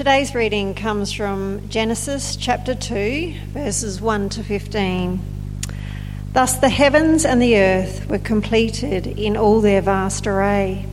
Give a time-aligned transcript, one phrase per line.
[0.00, 5.20] Today's reading comes from Genesis chapter 2, verses 1 to 15.
[6.32, 10.86] Thus the heavens and the earth were completed in all their vast array.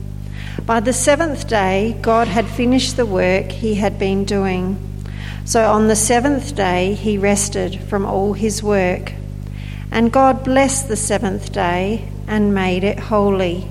[0.66, 4.76] By the seventh day, God had finished the work he had been doing.
[5.46, 9.14] So on the seventh day, he rested from all his work.
[9.90, 13.70] And God blessed the seventh day and made it holy,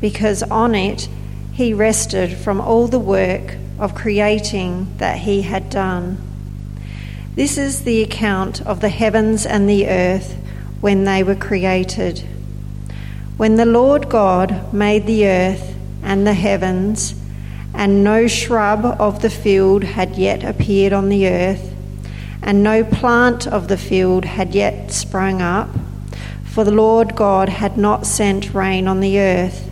[0.00, 1.08] because on it
[1.52, 6.18] he rested from all the work of creating that he had done.
[7.34, 10.36] This is the account of the heavens and the earth
[10.80, 12.26] when they were created.
[13.36, 17.14] When the Lord God made the earth and the heavens,
[17.72, 21.72] and no shrub of the field had yet appeared on the earth,
[22.42, 25.68] and no plant of the field had yet sprung up,
[26.42, 29.70] for the Lord God had not sent rain on the earth,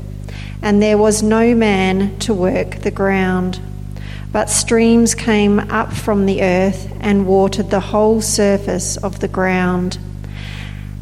[0.63, 3.61] and there was no man to work the ground.
[4.33, 9.99] But streams came up from the earth and watered the whole surface of the ground.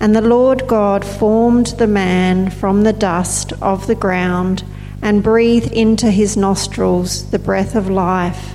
[0.00, 4.62] And the Lord God formed the man from the dust of the ground
[5.02, 8.54] and breathed into his nostrils the breath of life,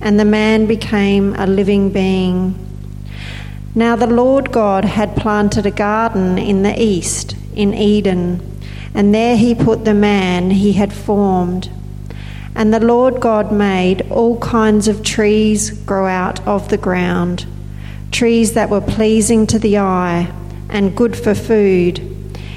[0.00, 2.54] and the man became a living being.
[3.74, 8.58] Now the Lord God had planted a garden in the east, in Eden,
[8.94, 11.70] and there he put the man he had formed.
[12.56, 17.44] And the Lord God made all kinds of trees grow out of the ground,
[18.10, 20.32] trees that were pleasing to the eye
[20.70, 22.00] and good for food.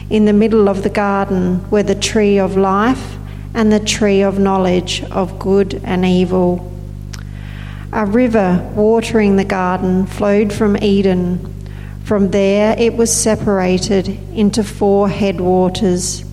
[0.09, 3.17] In the middle of the garden were the tree of life
[3.53, 6.71] and the tree of knowledge of good and evil.
[7.91, 11.53] A river watering the garden flowed from Eden.
[12.05, 16.23] From there it was separated into four headwaters.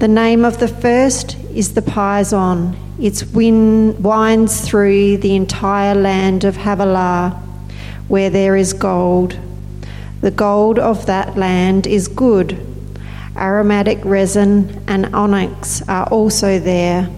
[0.00, 2.76] The name of the first is the Pishon.
[2.98, 7.40] It winds through the entire land of Havilah,
[8.08, 9.38] where there is gold.
[10.20, 12.58] The gold of that land is good.
[13.36, 17.08] Aromatic resin and onyx are also there.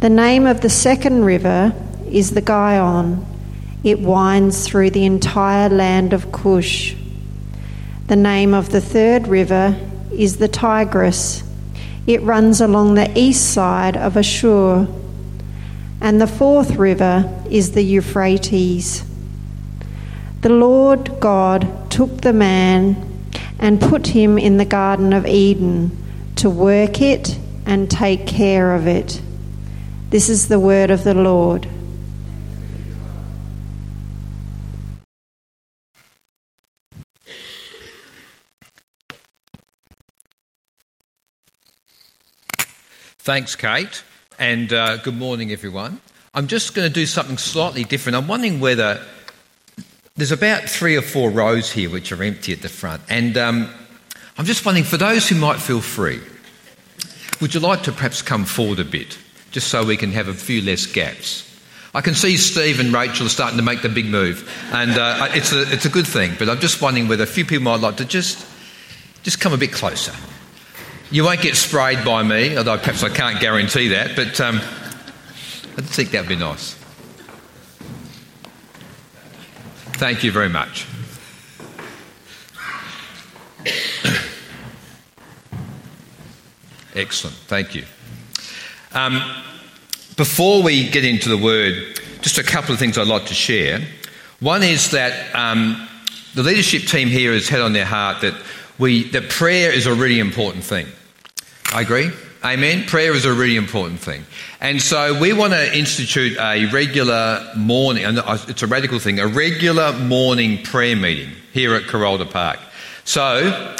[0.00, 1.74] The name of the second river
[2.10, 3.26] is the Gihon.
[3.84, 6.94] It winds through the entire land of Cush.
[8.06, 9.76] The name of the third river
[10.12, 11.42] is the Tigris.
[12.10, 14.88] It runs along the east side of Ashur.
[16.00, 19.04] And the fourth river is the Euphrates.
[20.40, 25.96] The Lord God took the man and put him in the Garden of Eden
[26.34, 29.22] to work it and take care of it.
[30.08, 31.68] This is the word of the Lord.
[43.30, 44.02] Thanks, Kate,
[44.40, 46.00] and uh, good morning, everyone.
[46.34, 48.16] I'm just going to do something slightly different.
[48.16, 49.00] I'm wondering whether
[50.16, 53.72] there's about three or four rows here which are empty at the front, and um,
[54.36, 56.18] I'm just wondering for those who might feel free,
[57.40, 59.16] would you like to perhaps come forward a bit,
[59.52, 61.46] just so we can have a few less gaps?
[61.94, 65.52] I can see Steve and Rachel starting to make the big move, and uh, it's,
[65.52, 67.98] a, it's a good thing, but I'm just wondering whether a few people might like
[67.98, 68.44] to just,
[69.22, 70.14] just come a bit closer.
[71.12, 75.82] You won't get sprayed by me, although perhaps I can't guarantee that, but um, I
[75.82, 76.74] think that would be nice.
[79.94, 80.86] Thank you very much.
[86.94, 87.84] Excellent, thank you.
[88.92, 89.20] Um,
[90.16, 93.80] before we get into the word, just a couple of things I'd like to share.
[94.38, 95.88] One is that um,
[96.36, 98.34] the leadership team here has had on their heart that
[98.78, 100.86] we that prayer is a really important thing.
[101.72, 102.10] I agree.
[102.42, 102.84] Amen.
[102.86, 104.24] Prayer is a really important thing.
[104.60, 109.26] And so we want to institute a regular morning, and it's a radical thing, a
[109.28, 112.58] regular morning prayer meeting here at Corolda Park.
[113.04, 113.76] So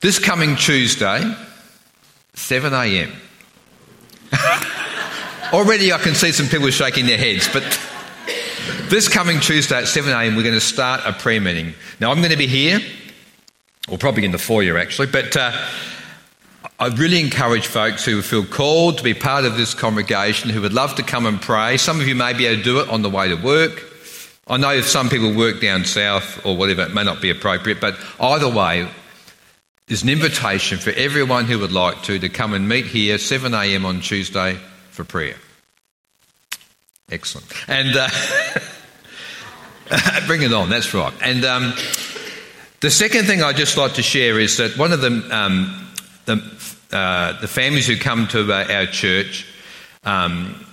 [0.00, 1.34] this coming Tuesday,
[2.34, 3.12] 7 a.m.
[5.52, 7.62] Already I can see some people shaking their heads, but
[8.90, 10.36] this coming Tuesday at 7 a.m.
[10.36, 11.72] we're going to start a prayer meeting.
[12.00, 12.80] Now I'm going to be here,
[13.88, 15.34] or probably in the foyer actually, but.
[15.36, 15.52] Uh,
[16.80, 20.72] I really encourage folks who feel called to be part of this congregation, who would
[20.72, 21.76] love to come and pray.
[21.76, 23.84] Some of you may be able to do it on the way to work.
[24.48, 27.82] I know if some people work down south or whatever, it may not be appropriate,
[27.82, 28.88] but either way,
[29.88, 33.84] there's an invitation for everyone who would like to to come and meet here 7am
[33.84, 34.56] on Tuesday
[34.88, 35.36] for prayer.
[37.10, 37.46] Excellent.
[37.68, 38.08] And uh,
[40.26, 41.12] bring it on, that's right.
[41.20, 41.74] And um,
[42.80, 45.86] the second thing I'd just like to share is that one of the, um,
[46.24, 46.38] the
[46.92, 49.46] uh, the families who come to uh, our church
[50.04, 50.66] um,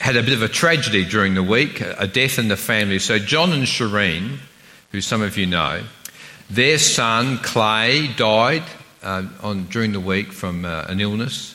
[0.00, 2.98] had a bit of a tragedy during the week, a death in the family.
[2.98, 4.38] So, John and Shireen,
[4.92, 5.82] who some of you know,
[6.48, 8.62] their son Clay died
[9.02, 11.54] uh, on, during the week from uh, an illness,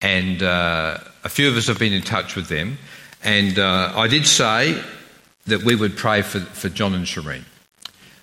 [0.00, 2.78] and uh, a few of us have been in touch with them.
[3.22, 4.80] And I did say
[5.46, 7.42] that we would pray for, for John and Shireen.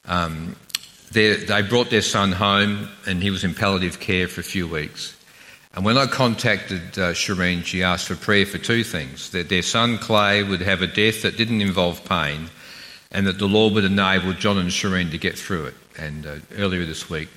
[0.06, 0.56] Um,
[1.14, 5.16] they brought their son home, and he was in palliative care for a few weeks.
[5.76, 9.64] And when I contacted uh, Shireen, she asked for prayer for two things that their
[9.64, 12.50] son Clay would have a death that didn't involve pain,
[13.12, 15.76] and that the Lord would enable John and Shireen to get through it.
[15.98, 17.30] And uh, earlier this week,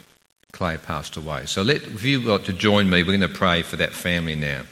[0.53, 1.47] Clay passed away.
[1.47, 4.37] So let, if you want to join me, we're going to pray for that family
[4.37, 4.63] now.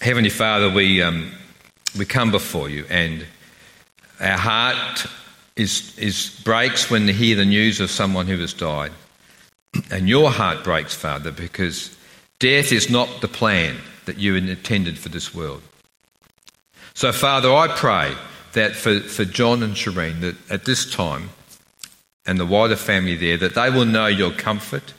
[0.00, 1.32] Heavenly Father, we, um,
[1.98, 3.26] we come before you, and
[4.20, 5.06] our heart
[5.56, 8.92] is, is breaks when we hear the news of someone who has died.
[9.90, 11.96] And your heart breaks, Father, because
[12.38, 15.62] death is not the plan that you intended for this world.
[16.94, 18.14] So, Father, I pray
[18.52, 21.30] that for, for John and Shireen, that at this time,
[22.26, 24.94] and the wider family there, that they will know your comfort,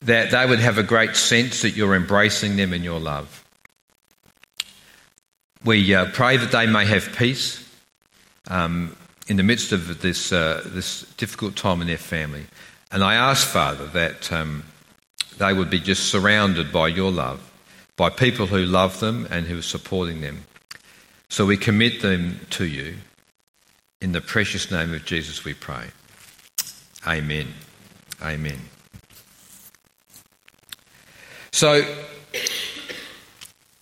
[0.00, 3.44] that they would have a great sense that you're embracing them in your love.
[5.64, 7.68] We uh, pray that they may have peace
[8.48, 8.96] um,
[9.26, 12.46] in the midst of this, uh, this difficult time in their family.
[12.92, 14.64] And I ask, Father, that um,
[15.38, 17.50] they would be just surrounded by your love,
[17.96, 20.44] by people who love them and who are supporting them.
[21.28, 22.96] So we commit them to you.
[24.00, 25.86] In the precious name of Jesus, we pray.
[27.06, 27.48] Amen.
[28.22, 28.60] Amen.
[31.50, 31.82] So,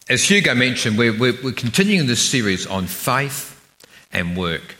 [0.08, 3.50] as Hugo mentioned, we're, we're, we're continuing this series on faith
[4.12, 4.76] and work.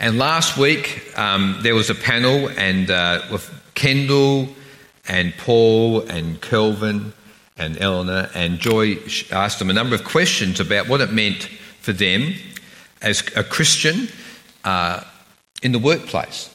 [0.00, 4.48] And last week um, there was a panel and uh, with Kendall
[5.08, 7.12] and Paul and Kelvin
[7.56, 8.98] and Eleanor and Joy
[9.32, 11.44] asked them a number of questions about what it meant
[11.80, 12.34] for them
[13.02, 14.08] as a Christian
[14.62, 15.02] uh,
[15.62, 16.54] in the workplace.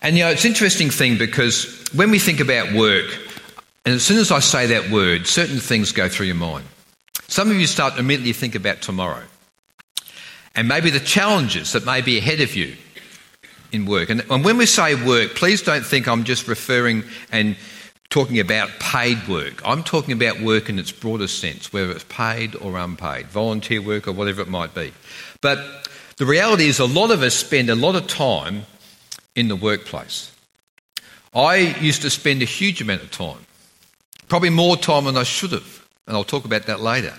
[0.00, 3.06] And you know, it's an interesting thing because when we think about work,
[3.84, 6.64] and as soon as I say that word, certain things go through your mind.
[7.26, 9.24] Some of you start to immediately think about tomorrow
[10.54, 12.76] and maybe the challenges that may be ahead of you
[13.72, 14.10] in work.
[14.10, 17.56] And, when we say work, please don't think I'm just referring and
[18.10, 19.62] talking about paid work.
[19.64, 24.06] I'm talking about work in its broadest sense, whether it's paid or unpaid, volunteer work
[24.06, 24.92] or whatever it might be.
[25.40, 25.88] But
[26.18, 28.64] the reality is, a lot of us spend a lot of time
[29.34, 30.30] in the workplace.
[31.34, 33.38] I used to spend a huge amount of time,
[34.28, 37.14] probably more time than I should have, and I'll talk about that later.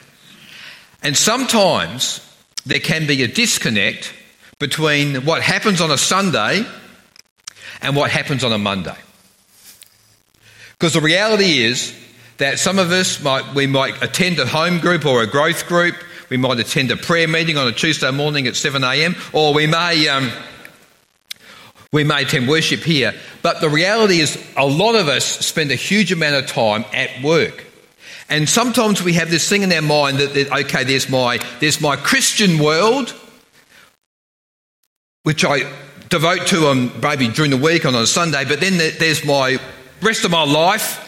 [1.01, 2.21] And sometimes
[2.65, 4.13] there can be a disconnect
[4.59, 6.65] between what happens on a Sunday
[7.81, 8.95] and what happens on a Monday.
[10.71, 11.93] Because the reality is
[12.37, 15.95] that some of us might, we might attend a home group or a growth group,
[16.29, 20.07] we might attend a prayer meeting on a Tuesday morning at 7am, or we may,
[20.07, 20.31] um,
[21.91, 23.13] we may attend worship here.
[23.41, 27.21] But the reality is, a lot of us spend a huge amount of time at
[27.21, 27.65] work.
[28.29, 31.81] And sometimes we have this thing in our mind that, that, okay, there's my, there's
[31.81, 33.13] my Christian world,
[35.23, 35.71] which I
[36.09, 39.59] devote to on maybe during the week on a Sunday, but then there's my
[40.01, 40.99] rest of my life.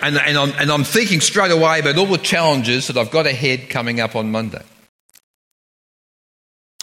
[0.00, 3.26] And, and, I'm, and I'm thinking straight away about all the challenges that I've got
[3.26, 4.62] ahead coming up on Monday.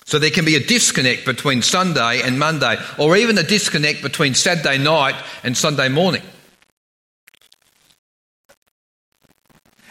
[0.06, 4.36] So there can be a disconnect between Sunday and Monday, or even a disconnect between
[4.36, 6.22] Saturday night and Sunday morning.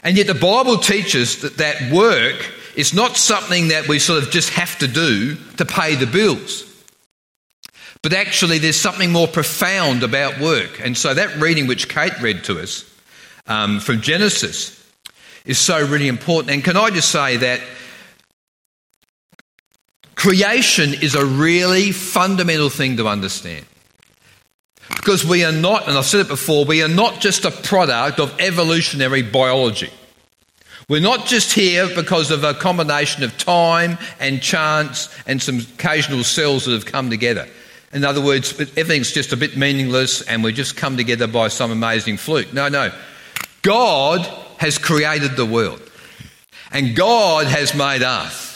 [0.04, 4.30] And yet the Bible teaches that that work is not something that we sort of
[4.30, 6.70] just have to do to pay the bills.
[8.02, 10.78] But actually, there's something more profound about work.
[10.84, 12.84] And so that reading which Kate read to us
[13.46, 14.78] um, from Genesis
[15.46, 16.50] is so really important.
[16.50, 17.62] And can I just say that
[20.16, 23.64] creation is a really fundamental thing to understand.
[24.96, 28.18] Because we are not, and I've said it before, we are not just a product
[28.20, 29.90] of evolutionary biology.
[30.88, 36.24] We're not just here because of a combination of time and chance and some occasional
[36.24, 37.48] cells that have come together.
[37.92, 41.70] In other words, everything's just a bit meaningless and we just come together by some
[41.70, 42.52] amazing fluke.
[42.52, 42.92] No, no.
[43.62, 44.20] God
[44.58, 45.80] has created the world
[46.70, 48.53] and God has made us.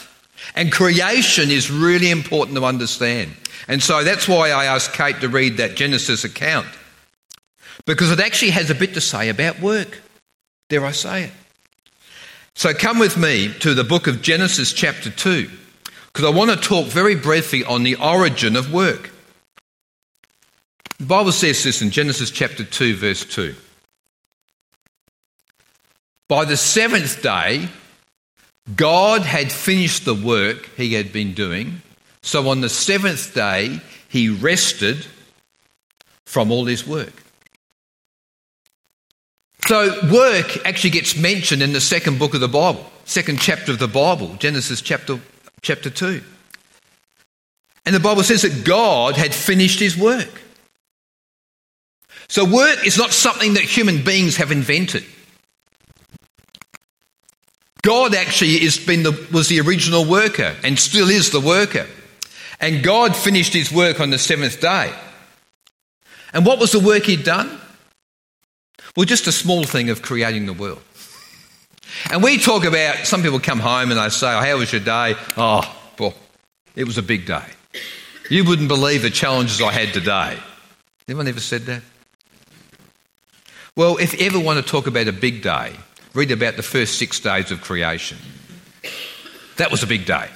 [0.55, 3.31] And creation is really important to understand.
[3.67, 6.67] And so that's why I asked Kate to read that Genesis account.
[7.85, 10.01] Because it actually has a bit to say about work.
[10.69, 11.31] Dare I say it?
[12.55, 15.49] So come with me to the book of Genesis, chapter 2,
[16.07, 19.11] because I want to talk very briefly on the origin of work.
[20.97, 23.55] The Bible says this in Genesis chapter 2, verse 2.
[26.29, 27.67] by the seventh day,
[28.75, 31.81] God had finished the work he had been doing.
[32.21, 35.05] So on the seventh day, he rested
[36.25, 37.13] from all his work.
[39.67, 43.77] So, work actually gets mentioned in the second book of the Bible, second chapter of
[43.77, 45.19] the Bible, Genesis chapter,
[45.61, 46.23] chapter 2.
[47.85, 50.41] And the Bible says that God had finished his work.
[52.29, 55.03] So, work is not something that human beings have invented.
[57.81, 61.87] God actually has been the, was the original worker and still is the worker.
[62.59, 64.93] And God finished his work on the seventh day.
[66.33, 67.59] And what was the work he'd done?
[68.95, 70.81] Well, just a small thing of creating the world.
[72.11, 74.81] And we talk about, some people come home and they say, oh, How was your
[74.81, 75.15] day?
[75.37, 75.61] Oh,
[75.97, 76.13] well,
[76.75, 77.45] it was a big day.
[78.29, 80.37] You wouldn't believe the challenges I had today.
[81.07, 81.81] Anyone ever said that?
[83.75, 85.73] Well, if you ever want to talk about a big day,
[86.13, 88.17] read about the first six days of creation.
[89.57, 90.27] That was a big day.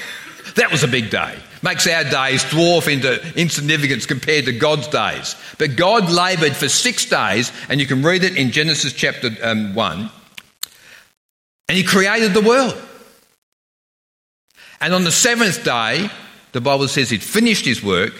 [0.54, 1.36] that was a big day.
[1.62, 5.34] Makes our days dwarf into insignificance compared to God's days.
[5.58, 9.74] But God laboured for six days, and you can read it in Genesis chapter um,
[9.74, 10.10] 1,
[11.68, 12.80] and He created the world.
[14.80, 16.08] And on the seventh day,
[16.52, 18.12] the Bible says He'd finished His work,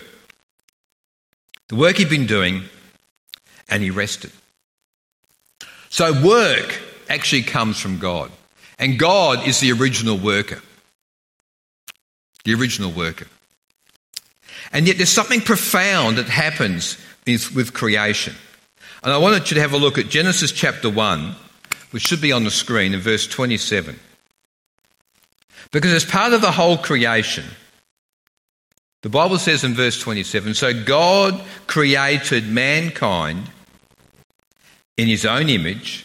[1.69, 2.65] the work He'd been doing,
[3.69, 4.33] and He rested.
[5.91, 8.31] So, work actually comes from God.
[8.79, 10.61] And God is the original worker.
[12.45, 13.27] The original worker.
[14.73, 18.35] And yet there's something profound that happens with creation.
[19.03, 21.35] And I wanted you to have a look at Genesis chapter 1,
[21.91, 23.99] which should be on the screen in verse 27.
[25.71, 27.45] Because as part of the whole creation,
[29.03, 33.49] the Bible says in verse 27 So God created mankind
[34.97, 36.05] in his own image.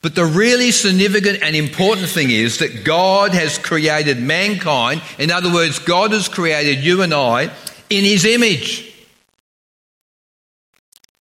[0.00, 5.02] But the really significant and important thing is that God has created mankind.
[5.18, 7.50] In other words, God has created you and I
[7.90, 8.94] in His image.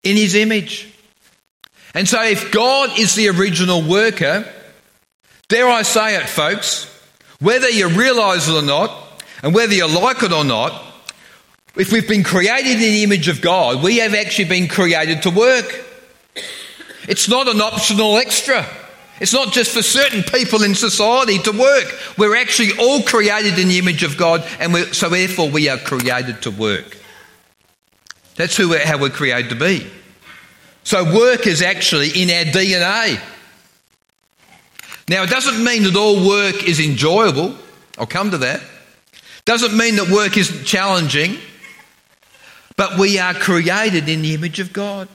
[0.03, 0.93] In His image.
[1.93, 4.47] And so, if God is the original worker,
[5.47, 6.85] dare I say it, folks,
[7.39, 8.91] whether you realise it or not,
[9.41, 10.83] and whether you like it or not,
[11.75, 15.31] if we've been created in the image of God, we have actually been created to
[15.31, 15.86] work.
[17.07, 18.65] It's not an optional extra.
[19.19, 21.99] It's not just for certain people in society to work.
[22.17, 26.41] We're actually all created in the image of God, and so therefore we are created
[26.43, 26.97] to work.
[28.35, 29.87] That's who we're, how we're created to be.
[30.83, 33.19] So work is actually in our DNA.
[35.09, 37.55] Now, it doesn't mean that all work is enjoyable.
[37.97, 38.61] I'll come to that.
[39.45, 41.37] Doesn't mean that work isn't challenging.
[42.75, 45.07] But we are created in the image of God.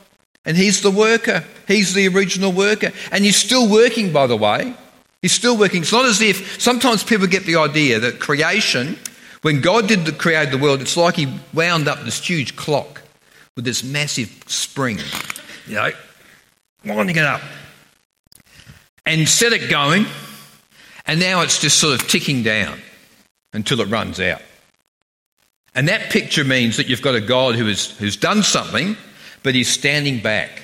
[0.45, 1.45] And he's the worker.
[1.69, 2.93] He's the original worker.
[3.11, 4.75] And he's still working, by the way.
[5.21, 5.83] He's still working.
[5.83, 8.99] It's not as if sometimes people get the idea that creation,
[9.43, 13.03] when God did the, create the world, it's like he wound up this huge clock
[13.55, 14.99] with this massive spring,
[15.67, 15.91] you know,
[16.85, 17.43] winding it up
[19.07, 20.07] and set it going.
[21.07, 22.81] And now it's just sort of ticking down
[23.53, 24.43] until it runs out.
[25.75, 28.97] And that picture means that you've got a God who has, who's done something
[29.43, 30.63] but he's standing back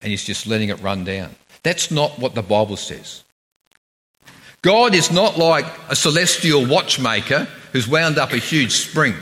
[0.00, 1.34] and he's just letting it run down.
[1.62, 3.22] That's not what the Bible says.
[4.62, 9.14] God is not like a celestial watchmaker who's wound up a huge spring.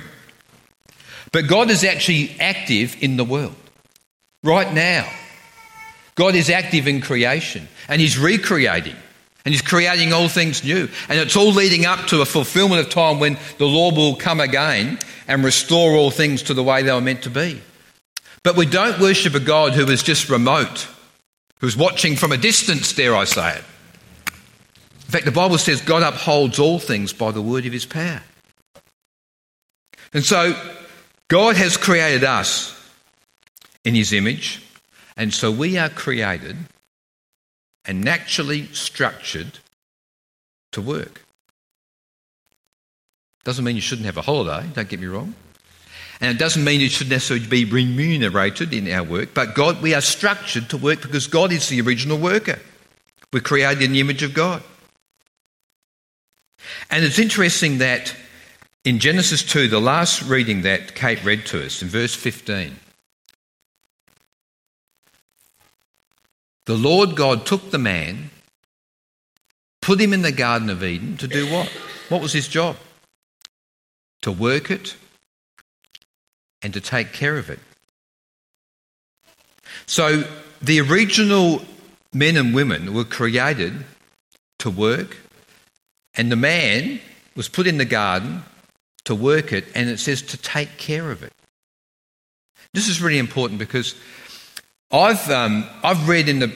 [1.33, 3.55] But God is actually active in the world
[4.43, 5.11] right now.
[6.15, 8.97] God is active in creation and He's recreating
[9.45, 10.89] and He's creating all things new.
[11.09, 14.41] And it's all leading up to a fulfillment of time when the Lord will come
[14.41, 17.63] again and restore all things to the way they were meant to be.
[18.43, 20.89] But we don't worship a God who is just remote,
[21.59, 23.65] who's watching from a distance, dare I say it.
[24.27, 28.23] In fact, the Bible says God upholds all things by the word of his power.
[30.13, 30.55] And so,
[31.29, 32.77] God has created us
[33.85, 34.63] in his image,
[35.17, 36.57] and so we are created
[37.85, 39.59] and naturally structured
[40.73, 41.23] to work.
[43.45, 45.35] Doesn't mean you shouldn't have a holiday, don't get me wrong.
[46.21, 49.95] And it doesn't mean it should necessarily be remunerated in our work, but God, we
[49.95, 52.59] are structured to work because God is the original worker.
[53.33, 54.63] We're created in the image of God.
[56.91, 58.15] And it's interesting that
[58.85, 62.77] in Genesis 2, the last reading that Kate read to us, in verse 15,
[66.67, 68.31] the Lord God took the man,
[69.81, 71.69] put him in the Garden of Eden to do what?
[72.11, 72.77] What was his job?
[74.23, 74.97] To work it
[76.63, 77.59] and to take care of it.
[79.87, 80.25] So
[80.61, 81.63] the original
[82.13, 83.85] men and women were created
[84.59, 85.17] to work,
[86.15, 87.01] and the man
[87.37, 88.43] was put in the garden
[89.05, 91.33] to work it, and it says to take care of it.
[92.75, 93.95] This is really important because
[94.93, 96.55] I've, um, I've read in the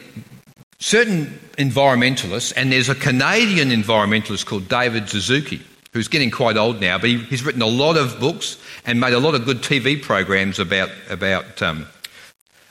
[0.78, 5.62] certain environmentalists, and there's a Canadian environmentalist called David Suzuki,
[5.94, 9.14] who's getting quite old now, but he, he's written a lot of books and made
[9.14, 11.86] a lot of good TV programs about, about, um,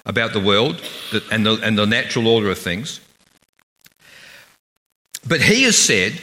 [0.05, 0.79] about the world
[1.31, 2.99] and the, and the natural order of things.
[5.25, 6.21] But he has said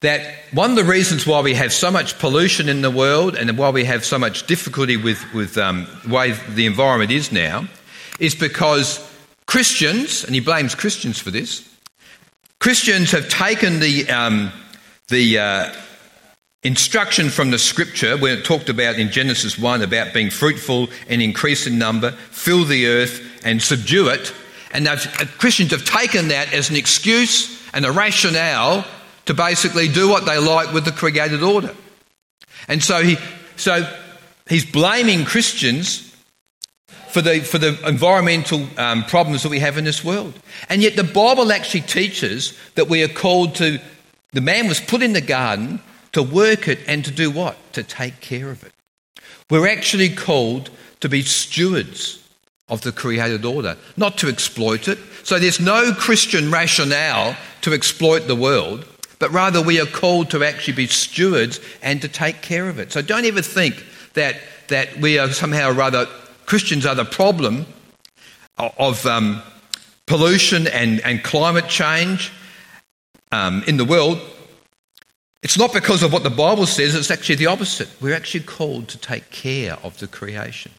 [0.00, 3.58] that one of the reasons why we have so much pollution in the world and
[3.58, 7.68] why we have so much difficulty with, with um, the way the environment is now
[8.18, 9.06] is because
[9.44, 11.68] Christians, and he blames Christians for this,
[12.58, 14.50] Christians have taken the, um,
[15.10, 15.72] the uh,
[16.62, 21.20] instruction from the scripture when it talked about in Genesis 1 about being fruitful and
[21.20, 24.32] increase in number, fill the earth and subdue it.
[24.72, 24.96] And uh,
[25.38, 28.86] Christians have taken that as an excuse and a rationale
[29.26, 31.74] to basically do what they like with the created order.
[32.68, 33.16] And so, he,
[33.56, 33.88] so
[34.48, 36.06] he's blaming Christians
[37.08, 40.38] for the, for the environmental um, problems that we have in this world.
[40.68, 43.80] And yet the Bible actually teaches that we are called to,
[44.32, 45.80] the man was put in the garden
[46.12, 47.56] to work it and to do what?
[47.74, 48.72] To take care of it.
[49.48, 50.70] We're actually called
[51.00, 52.16] to be stewards
[52.68, 54.98] of the created order, not to exploit it.
[55.24, 58.86] So there's no Christian rationale to exploit the world
[59.20, 62.90] but rather we are called to actually be stewards and to take care of it.
[62.90, 63.84] So don't ever think
[64.14, 64.36] that,
[64.68, 66.06] that we are somehow rather,
[66.46, 67.66] Christians are the problem
[68.58, 69.42] of um,
[70.06, 72.32] pollution and, and climate change
[73.32, 74.20] um, in the world.
[75.42, 77.88] It's not because of what the Bible says, it's actually the opposite.
[78.00, 80.72] We're actually called to take care of the creation.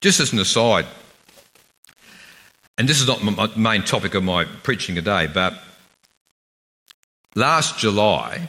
[0.00, 0.86] Just as an aside,
[2.78, 5.54] and this is not my main topic of my preaching today, but
[7.38, 8.48] Last July,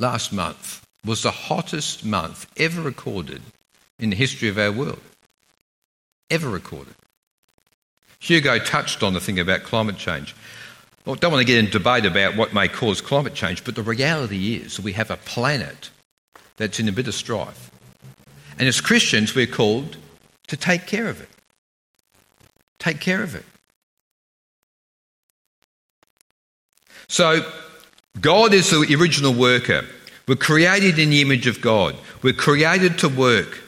[0.00, 3.42] last month, was the hottest month ever recorded
[4.00, 5.00] in the history of our world.
[6.30, 6.96] Ever recorded.
[8.18, 10.34] Hugo touched on the thing about climate change.
[11.06, 13.82] I don't want to get in debate about what may cause climate change, but the
[13.82, 15.90] reality is we have a planet
[16.56, 17.70] that's in a bit of strife.
[18.58, 19.98] And as Christians, we're called
[20.46, 21.28] to take care of it.
[22.78, 23.44] Take care of it.
[27.08, 27.50] So,
[28.20, 29.84] God is the original worker.
[30.26, 31.96] We're created in the image of God.
[32.22, 33.62] We're created to work.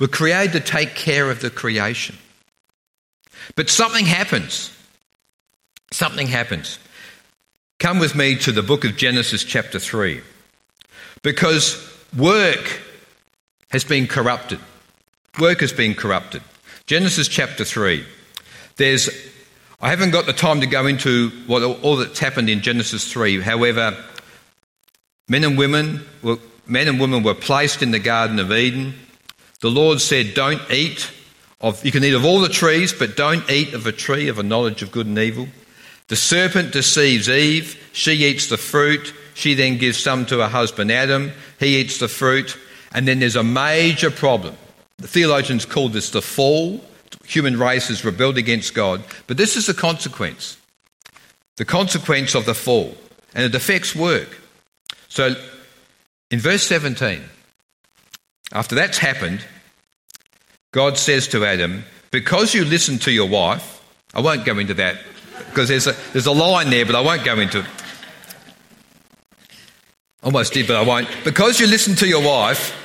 [0.00, 2.16] We're created to take care of the creation.
[3.56, 4.70] But something happens.
[5.92, 6.78] Something happens.
[7.78, 10.20] Come with me to the book of Genesis, chapter 3.
[11.22, 11.76] Because
[12.16, 12.80] work
[13.70, 14.58] has been corrupted.
[15.38, 16.42] Work has been corrupted.
[16.86, 18.04] Genesis chapter 3.
[18.76, 19.10] There's
[19.80, 23.40] I haven't got the time to go into what all that's happened in Genesis 3.
[23.40, 23.96] However,
[25.28, 28.94] men and women were, men and women were placed in the Garden of Eden.
[29.60, 31.10] The Lord said, Don't eat
[31.60, 34.38] of, you can eat of all the trees, but don't eat of a tree of
[34.38, 35.48] a knowledge of good and evil.
[36.08, 37.90] The serpent deceives Eve.
[37.92, 39.14] She eats the fruit.
[39.34, 41.32] She then gives some to her husband Adam.
[41.58, 42.58] He eats the fruit.
[42.94, 44.56] And then there's a major problem.
[44.98, 46.80] The theologians call this the fall
[47.24, 49.02] human race has rebelled against God.
[49.26, 50.58] But this is the consequence
[51.56, 52.96] the consequence of the fall,
[53.34, 54.40] and it affects work.
[55.08, 55.34] So
[56.30, 57.22] in verse 17,
[58.52, 59.44] after that's happened,
[60.72, 63.84] God says to Adam, Because you listened to your wife,
[64.14, 64.96] I won't go into that
[65.52, 67.66] because there's a, there's a line there, but I won't go into it.
[70.22, 71.08] Almost did, but I won't.
[71.24, 72.78] Because you listened to your wife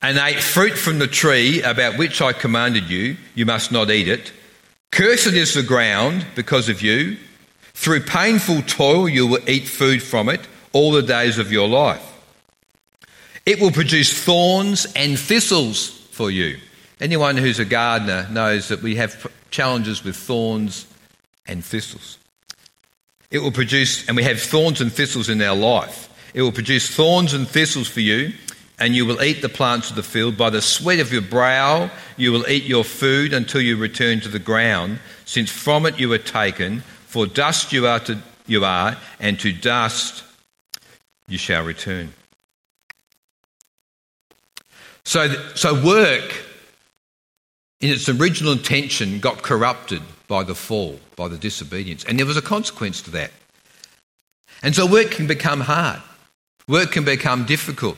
[0.00, 4.08] and ate fruit from the tree about which I commanded you, you must not eat
[4.08, 4.32] it.
[4.92, 7.18] Cursed is the ground because of you.
[7.74, 10.40] Through painful toil, you will eat food from it
[10.72, 12.02] all the days of your life.
[13.44, 16.58] It will produce thorns and thistles for you.
[16.98, 20.86] Anyone who's a gardener knows that we have challenges with thorns
[21.48, 22.18] and thistles.
[23.30, 26.08] It will produce, and we have thorns and thistles in our life.
[26.34, 28.32] It will produce thorns and thistles for you
[28.78, 30.36] and you will eat the plants of the field.
[30.36, 34.28] By the sweat of your brow you will eat your food until you return to
[34.28, 38.96] the ground, since from it you were taken, for dust you are, to, you are
[39.18, 40.24] and to dust
[41.28, 42.12] you shall return.
[45.04, 46.44] So, so work,
[47.80, 52.04] in its original intention, got corrupted by the fall, by the disobedience.
[52.04, 53.30] And there was a consequence to that.
[54.62, 56.00] And so work can become hard,
[56.68, 57.96] work can become difficult.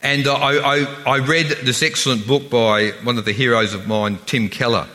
[0.00, 3.88] And uh, I, I, I, read this excellent book by one of the heroes of
[3.88, 4.86] mine, Tim Keller,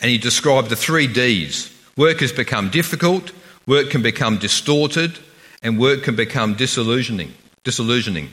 [0.00, 1.70] and he described the three D's.
[1.96, 3.32] Work has become difficult,
[3.66, 5.18] work can become distorted,
[5.62, 7.34] and work can become disillusioning.
[7.64, 8.30] disillusioning.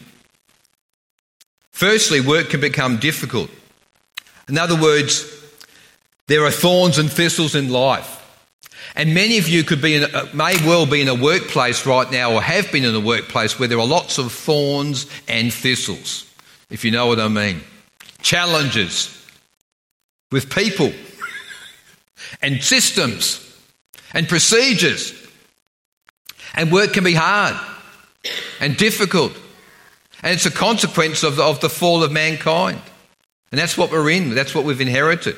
[1.71, 3.51] Firstly, work can become difficult.
[4.47, 5.25] In other words,
[6.28, 8.13] there are thorns and thistles in life.
[8.96, 12.10] And many of you could be in, uh, may well be in a workplace right
[12.12, 16.32] now or have been in a workplace where there are lots of thorns and thistles,
[16.70, 17.62] if you know what I mean.
[18.22, 19.13] Challenges
[20.32, 20.92] with people
[22.42, 23.44] and systems
[24.13, 25.13] and procedures.
[26.54, 27.56] And work can be hard
[28.60, 29.34] and difficult.
[30.24, 32.82] And it's a consequence of the, of the fall of mankind.
[33.52, 35.36] And that's what we're in, that's what we've inherited.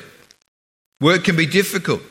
[1.00, 2.02] Work can be difficult.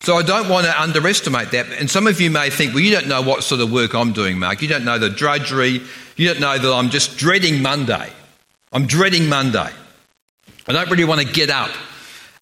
[0.00, 1.66] So I don't want to underestimate that.
[1.72, 4.12] And some of you may think, well, you don't know what sort of work I'm
[4.12, 4.62] doing, Mark.
[4.62, 5.82] You don't know the drudgery.
[6.16, 8.10] You don't know that I'm just dreading Monday.
[8.72, 9.70] I'm dreading Monday.
[10.66, 11.70] I don't really want to get up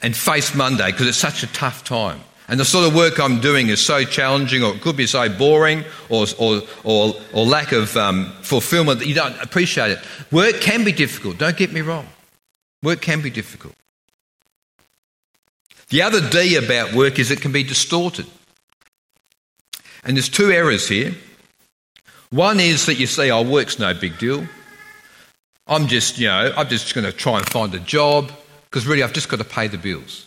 [0.02, 2.20] and face Monday because it's such a tough time.
[2.48, 5.28] And the sort of work I'm doing is so challenging, or it could be so
[5.28, 9.98] boring, or, or, or, or lack of um, fulfillment that you don't appreciate it.
[10.30, 12.06] Work can be difficult, don't get me wrong.
[12.82, 13.74] Work can be difficult.
[15.88, 18.26] The other D about work is it can be distorted.
[20.04, 21.14] And there's two errors here.
[22.30, 24.46] One is that you say, oh, work's no big deal.
[25.66, 28.30] I'm just, you know, I'm just going to try and find a job
[28.64, 30.26] because really I've just got to pay the bills.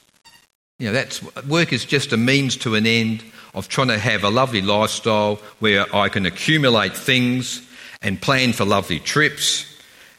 [0.80, 4.24] You know, that's, work is just a means to an end of trying to have
[4.24, 7.62] a lovely lifestyle where I can accumulate things
[8.02, 9.65] and plan for lovely trips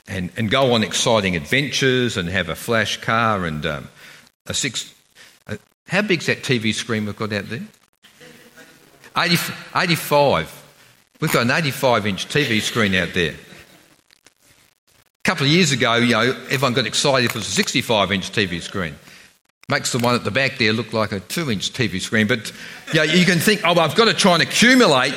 [0.06, 3.88] and, and go on exciting adventures and have a flash car and um,
[4.46, 4.94] a six,
[5.90, 7.62] how big's that TV screen we've got out there?
[9.16, 9.36] 80,
[9.74, 11.16] 85.
[11.20, 13.32] We've got an 85 inch TV screen out there.
[13.32, 18.12] A couple of years ago, you know, everyone got excited if it was a 65
[18.12, 18.94] inch TV screen.
[19.68, 22.28] Makes the one at the back there look like a two inch TV screen.
[22.28, 22.52] But
[22.92, 25.14] you, know, you can think, oh, I've got to try and accumulate.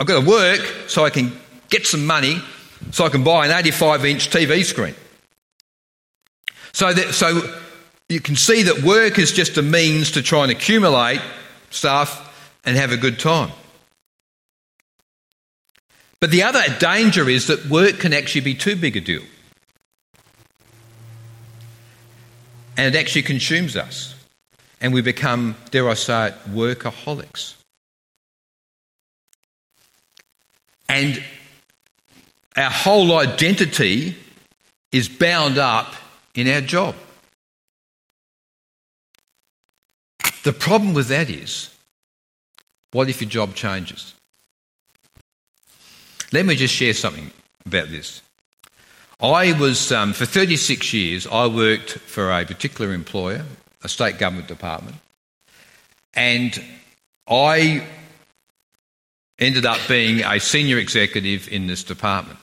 [0.00, 1.30] I've got to work so I can
[1.68, 2.42] get some money
[2.90, 4.96] so I can buy an 85 inch TV screen.
[6.72, 7.60] So, that, so
[8.14, 11.20] you can see that work is just a means to try and accumulate
[11.70, 13.50] stuff and have a good time.
[16.20, 19.22] But the other danger is that work can actually be too big a deal.
[22.76, 24.14] And it actually consumes us.
[24.80, 27.54] And we become, dare I say it, workaholics.
[30.88, 31.20] And
[32.56, 34.16] our whole identity
[34.92, 35.94] is bound up
[36.36, 36.94] in our job.
[40.44, 41.70] The problem with that is,
[42.92, 44.14] what if your job changes?
[46.32, 47.30] Let me just share something
[47.64, 48.20] about this.
[49.20, 53.46] I was, um, for 36 years, I worked for a particular employer,
[53.82, 54.96] a state government department,
[56.12, 56.62] and
[57.26, 57.86] I
[59.38, 62.38] ended up being a senior executive in this department.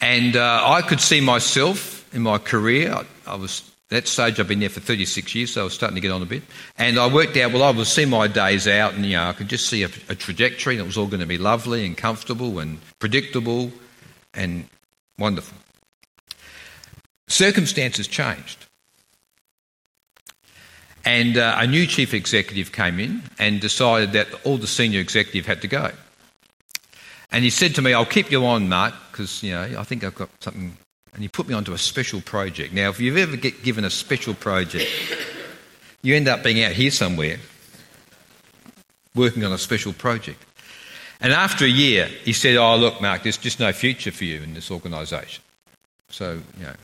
[0.00, 4.48] And uh, I could see myself in my career, I, I was that stage, I've
[4.48, 6.42] been there for 36 years, so I was starting to get on a bit.
[6.76, 9.32] And I worked out, well, I would see my days out, and you know, I
[9.32, 11.96] could just see a, a trajectory, and it was all going to be lovely and
[11.96, 13.72] comfortable and predictable
[14.34, 14.68] and
[15.18, 15.56] wonderful.
[17.28, 18.66] Circumstances changed.
[21.04, 25.46] And uh, a new chief executive came in and decided that all the senior executive
[25.46, 25.92] had to go.
[27.30, 30.04] And he said to me, I'll keep you on, Mark, because you know, I think
[30.04, 30.76] I've got something
[31.18, 32.72] and he put me onto a special project.
[32.72, 34.88] Now, if you've ever get given a special project,
[36.00, 37.38] you end up being out here somewhere
[39.16, 40.40] working on a special project.
[41.20, 44.44] And after a year, he said, Oh, look, Mark, there's just no future for you
[44.44, 45.42] in this organisation.
[46.08, 46.74] So, you know,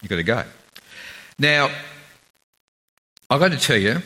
[0.00, 0.44] you've got to go.
[1.36, 1.70] Now,
[3.28, 4.00] I've got to tell you,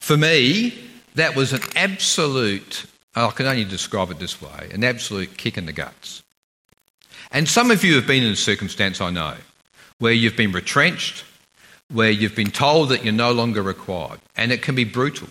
[0.00, 0.76] for me,
[1.14, 5.66] that was an absolute, I can only describe it this way, an absolute kick in
[5.66, 6.24] the guts.
[7.30, 9.34] And some of you have been in a circumstance, I know,
[9.98, 11.24] where you've been retrenched,
[11.92, 15.28] where you've been told that you're no longer required, and it can be brutal.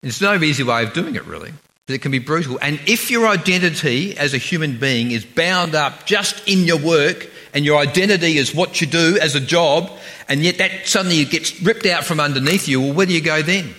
[0.00, 1.52] There's no easy way of doing it, really,
[1.86, 2.58] but it can be brutal.
[2.60, 7.28] And if your identity as a human being is bound up just in your work,
[7.54, 9.90] and your identity is what you do as a job,
[10.28, 13.42] and yet that suddenly gets ripped out from underneath you, well, where do you go
[13.42, 13.74] then?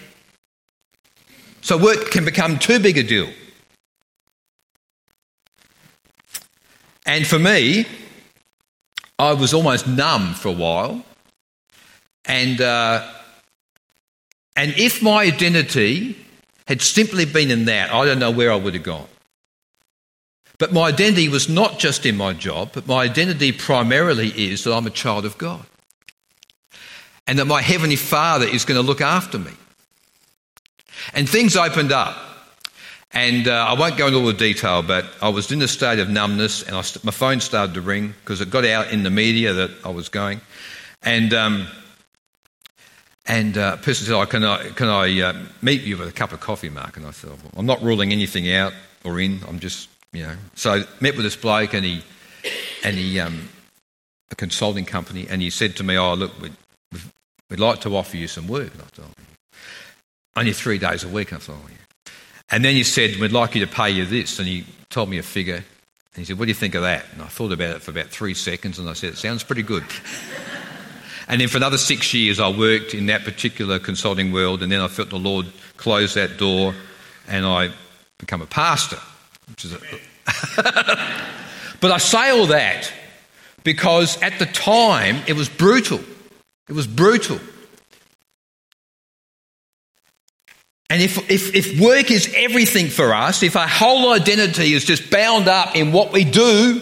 [1.62, 3.30] So work can become too big a deal.
[7.06, 7.86] And for me,
[9.20, 11.04] I was almost numb for a while.
[12.26, 13.08] And, uh,
[14.56, 16.18] and if my identity
[16.68, 19.08] had simply been in that, I don't know where I would have gone.
[20.58, 24.74] But my identity was not just in my job, but my identity primarily is that
[24.74, 25.66] I'm a child of God.
[27.28, 29.52] And that my Heavenly Father is going to look after me.
[31.14, 32.16] And things opened up.
[33.14, 36.00] And uh, I won't go into all the detail, but I was in a state
[36.00, 39.12] of numbness, and st- my phone started to ring because it got out in the
[39.12, 40.42] media that I was going.
[41.04, 41.68] And um,
[43.26, 46.12] and uh, a person said, oh, "Can I can I uh, meet you with a
[46.12, 48.74] cup of coffee, Mark?" And I said, well, "I'm not ruling anything out
[49.04, 49.42] or in.
[49.48, 52.04] I'm just you know." So I met with this bloke, and he
[52.84, 53.48] and he um,
[54.32, 56.54] a consulting company, and he said to me, "Oh, look, we'd,
[57.50, 59.18] we'd like to offer you some work." And I thought,
[60.36, 61.83] "Only three days a week." And I thought, oh, yeah.
[62.54, 64.38] And then he said, We'd like you to pay you this.
[64.38, 65.56] And he told me a figure.
[65.56, 65.66] And
[66.16, 67.04] he said, What do you think of that?
[67.12, 69.64] And I thought about it for about three seconds and I said, It sounds pretty
[69.64, 69.84] good.
[71.28, 74.62] and then for another six years, I worked in that particular consulting world.
[74.62, 76.76] And then I felt the Lord close that door
[77.28, 77.72] and I
[78.20, 79.00] become a pastor.
[79.50, 79.80] Which is a
[81.82, 82.94] but I say all that
[83.64, 86.02] because at the time it was brutal.
[86.70, 87.40] It was brutal.
[90.90, 95.10] And if, if, if work is everything for us, if our whole identity is just
[95.10, 96.82] bound up in what we do,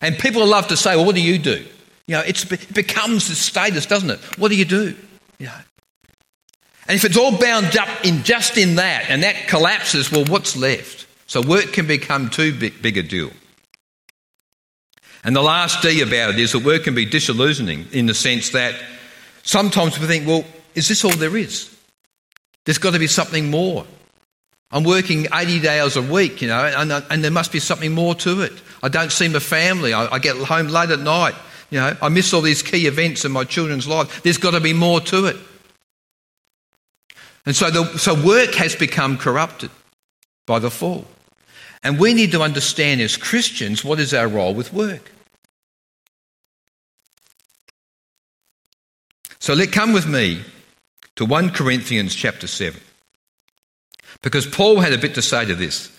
[0.00, 1.64] and people love to say, well, what do you do?
[2.06, 4.18] You know, it becomes the status, doesn't it?
[4.38, 4.96] What do you do?
[5.38, 5.60] You know.
[6.88, 10.56] And if it's all bound up in just in that, and that collapses, well, what's
[10.56, 11.06] left?
[11.26, 13.30] So work can become too big, big a deal.
[15.22, 18.50] And the last D about it is that work can be disillusioning in the sense
[18.50, 18.74] that
[19.42, 21.76] sometimes we think, well, is this all there is?
[22.64, 23.86] There's got to be something more.
[24.70, 27.92] I'm working 80 hours a week, you know, and, uh, and there must be something
[27.92, 28.52] more to it.
[28.82, 29.92] I don't see my family.
[29.92, 31.34] I, I get home late at night.
[31.70, 34.22] You know, I miss all these key events in my children's life.
[34.22, 35.36] There's got to be more to it.
[37.46, 39.70] And so, the, so work has become corrupted
[40.46, 41.04] by the fall.
[41.82, 45.10] And we need to understand as Christians what is our role with work.
[49.38, 50.42] So let come with me
[51.20, 52.80] to 1 Corinthians chapter 7.
[54.22, 55.94] Because Paul had a bit to say to this.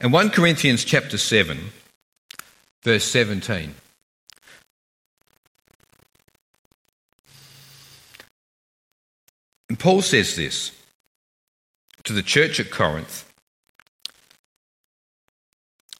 [0.00, 1.70] In 1 Corinthians chapter 7,
[2.82, 3.76] verse 17.
[9.68, 10.72] And Paul says this
[12.02, 13.22] to the church at Corinth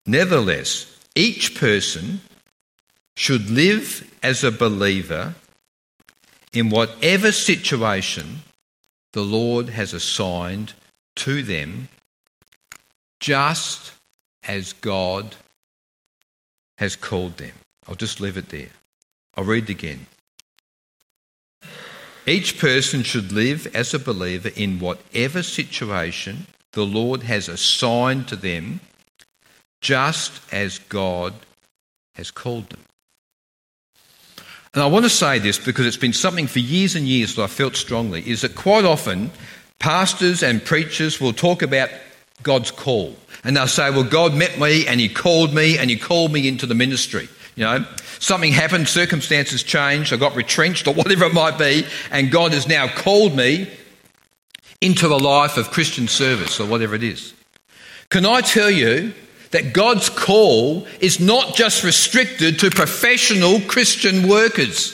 [0.04, 2.20] Nevertheless, each person
[3.16, 5.34] should live as a believer
[6.52, 8.42] in whatever situation
[9.14, 10.74] the Lord has assigned
[11.16, 11.88] to them,
[13.18, 13.92] just
[14.46, 15.34] as God
[16.76, 17.52] has called them.
[17.88, 18.68] I'll just leave it there.
[19.34, 20.06] I'll read it again.
[22.26, 28.36] Each person should live as a believer in whatever situation the Lord has assigned to
[28.36, 28.80] them
[29.80, 31.34] just as God
[32.14, 32.80] has called them.
[34.74, 37.42] And I want to say this because it's been something for years and years that
[37.42, 39.30] I felt strongly is that quite often
[39.78, 41.88] pastors and preachers will talk about
[42.42, 43.16] God's call.
[43.42, 46.46] And they'll say, Well, God met me and He called me and He called me
[46.46, 47.28] into the ministry.
[47.54, 47.86] You know,
[48.18, 52.68] something happened, circumstances changed, I got retrenched or whatever it might be, and God has
[52.68, 53.70] now called me
[54.82, 57.32] into a life of Christian service or whatever it is.
[58.10, 59.14] Can I tell you
[59.50, 64.92] that God's call is not just restricted to professional Christian workers.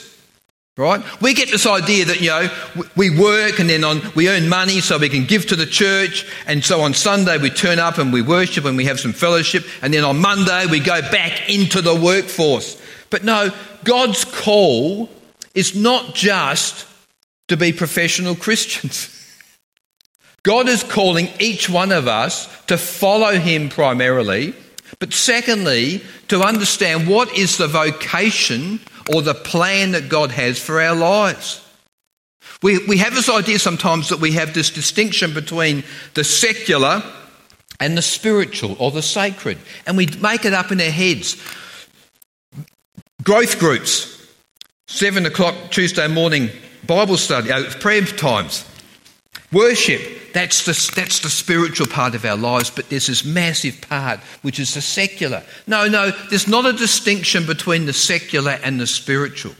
[0.75, 1.03] Right?
[1.21, 2.49] We get this idea that, you know,
[2.95, 6.25] we work and then on, we earn money so we can give to the church.
[6.47, 9.65] And so on Sunday we turn up and we worship and we have some fellowship.
[9.83, 12.81] And then on Monday we go back into the workforce.
[13.11, 13.51] But no,
[13.83, 15.11] God's call
[15.53, 16.87] is not just
[17.49, 19.09] to be professional Christians.
[20.43, 24.53] God is calling each one of us to follow Him primarily,
[24.99, 28.79] but secondly, to understand what is the vocation
[29.13, 31.65] or the plan that God has for our lives.
[32.61, 37.03] We, we have this idea sometimes that we have this distinction between the secular
[37.79, 41.41] and the spiritual or the sacred, and we make it up in our heads.
[43.23, 44.27] Growth groups,
[44.87, 46.49] seven o'clock Tuesday morning
[46.85, 48.65] Bible study, uh, prayer times,
[49.53, 50.01] worship,
[50.33, 54.59] that's the, that's the spiritual part of our lives, but there's this massive part which
[54.59, 55.43] is the secular.
[55.67, 59.53] No, no, there's not a distinction between the secular and the spiritual,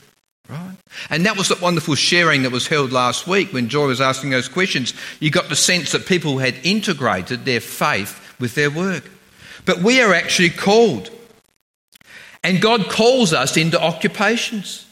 [0.49, 0.75] right?
[1.09, 4.31] And that was the wonderful sharing that was held last week when Joy was asking
[4.31, 4.93] those questions.
[5.19, 9.09] You got the sense that people had integrated their faith with their work.
[9.65, 11.09] But we are actually called.
[12.43, 14.85] And God calls us into occupations.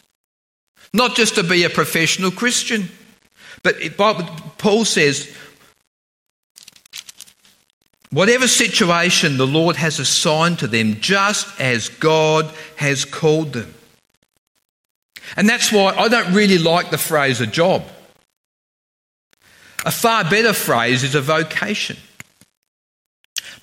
[0.94, 2.90] Not just to be a professional Christian,
[3.64, 3.76] but
[4.58, 5.36] Paul says,
[8.12, 13.74] whatever situation the Lord has assigned to them, just as God has called them.
[15.38, 17.84] And that's why I don't really like the phrase a job.
[19.86, 21.98] A far better phrase is a vocation.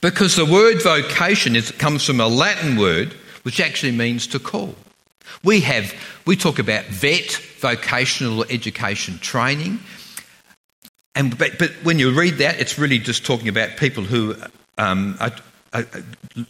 [0.00, 4.74] Because the word vocation is, comes from a Latin word which actually means to call.
[5.44, 5.94] We have,
[6.26, 9.80] we talk about vet, vocational education training.
[11.14, 14.36] And, but, but when you read that, it's really just talking about people who
[14.78, 15.32] um, are,
[15.72, 15.84] are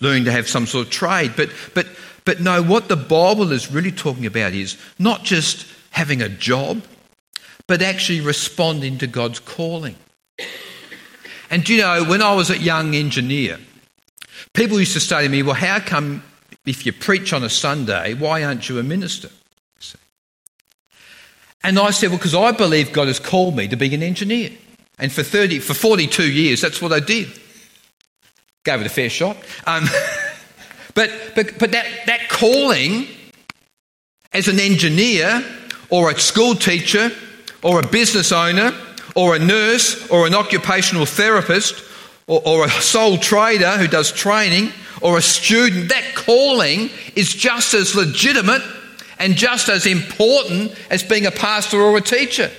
[0.01, 1.33] learning to have some sort of trade.
[1.37, 1.87] But, but,
[2.25, 6.83] but no, what the Bible is really talking about is not just having a job,
[7.67, 9.97] but actually responding to God's calling.
[11.51, 13.59] And you know, when I was a young engineer,
[14.53, 16.23] people used to say to me, Well, how come
[16.67, 19.31] if you preach on a Sunday, why aren't you a minister?
[21.63, 24.51] And I said, Well, because I believe God has called me to be an engineer.
[24.99, 27.29] And for, 30, for 42 years, that's what I did.
[28.65, 29.37] Gave it a fair shot.
[29.67, 29.85] Um,
[30.95, 33.07] but but, but that, that calling
[34.33, 35.45] as an engineer
[35.91, 37.11] or a school teacher
[37.63, 38.73] or a business owner
[39.15, 41.83] or a nurse or an occupational therapist
[42.27, 47.75] or, or a sole trader who does training or a student, that calling is just
[47.75, 48.63] as legitimate
[49.19, 52.51] and just as important as being a pastor or a teacher.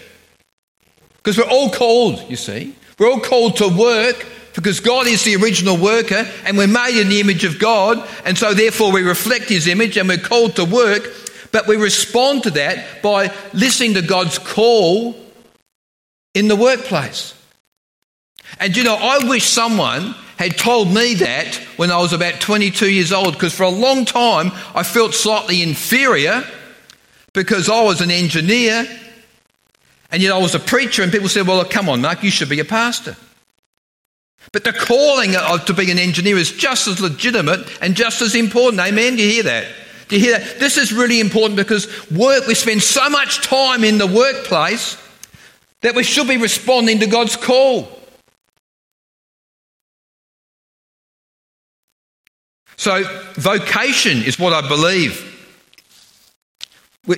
[1.18, 2.76] Because we're all called, you see.
[2.98, 7.10] We're all called to work because God is the original worker and we're made in
[7.10, 10.66] the image of God, and so therefore we reflect His image and we're called to
[10.66, 11.08] work,
[11.52, 15.16] but we respond to that by listening to God's call
[16.34, 17.34] in the workplace.
[18.60, 22.90] And you know, I wish someone had told me that when I was about 22
[22.90, 26.46] years old, because for a long time I felt slightly inferior
[27.34, 28.88] because I was an engineer
[30.12, 32.50] and yet I was a preacher, and people said, Well, come on, Mark, you should
[32.50, 33.16] be a pastor.
[34.52, 38.34] But the calling of, to be an engineer is just as legitimate and just as
[38.34, 38.82] important.
[38.82, 39.18] Amen?
[39.18, 39.68] Do you hear that?
[40.08, 40.60] Do you hear that?
[40.60, 44.98] This is really important because work, we spend so much time in the workplace
[45.82, 47.99] that we should be responding to God's call.
[52.80, 55.26] So, vocation is what I believe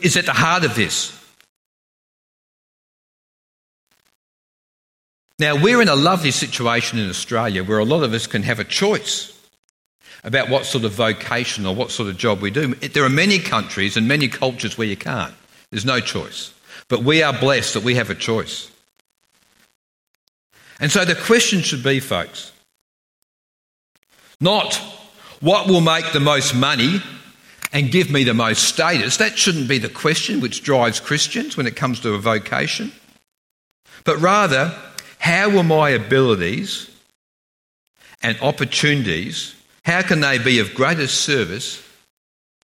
[0.02, 1.16] is at the heart of this.
[5.38, 8.58] Now, we're in a lovely situation in Australia where a lot of us can have
[8.60, 9.40] a choice
[10.24, 12.74] about what sort of vocation or what sort of job we do.
[12.74, 15.36] There are many countries and many cultures where you can't.
[15.70, 16.56] There's no choice.
[16.88, 18.72] But we are blessed that we have a choice.
[20.80, 22.52] And so the question should be, folks,
[24.40, 24.91] not
[25.42, 27.02] what will make the most money
[27.74, 29.18] and give me the most status.
[29.18, 32.92] That shouldn't be the question which drives Christians when it comes to a vocation.
[34.04, 34.76] But rather,
[35.20, 36.90] how will my abilities
[38.22, 41.84] and opportunities, how can they be of greatest service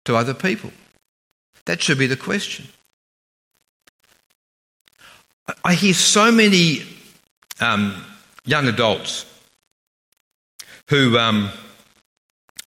[0.04, 0.70] to other people?
[1.64, 2.66] That should be the question.
[5.64, 6.84] I hear so many
[7.60, 8.04] um,
[8.44, 9.26] young adults
[10.88, 11.50] who, um,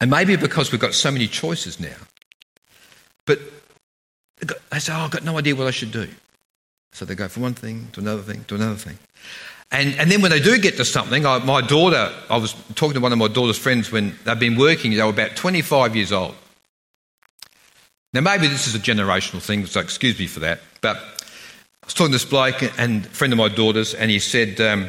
[0.05, 1.95] and maybe because we've got so many choices now,
[3.25, 3.39] but
[4.69, 6.07] they say, oh, I've got no idea what I should do.
[6.93, 8.99] So they go from one thing to another thing to another thing.
[9.71, 12.93] And, and then when they do get to something, I, my daughter, I was talking
[12.93, 16.11] to one of my daughter's friends when they've been working, they were about 25 years
[16.11, 16.35] old.
[18.13, 21.95] Now, maybe this is a generational thing, so excuse me for that, but I was
[21.95, 24.87] talking to this bloke and a friend of my daughter's, and he said um,